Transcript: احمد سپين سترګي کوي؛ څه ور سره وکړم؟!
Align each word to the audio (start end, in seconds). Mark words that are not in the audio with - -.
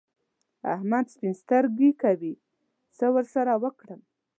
احمد 0.73 1.05
سپين 1.13 1.33
سترګي 1.41 1.91
کوي؛ 2.01 2.33
څه 2.97 3.05
ور 3.13 3.25
سره 3.35 3.53
وکړم؟! 3.63 4.01